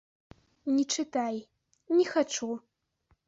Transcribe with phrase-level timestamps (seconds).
[0.77, 1.37] Не чытай,
[1.99, 2.49] не хачу.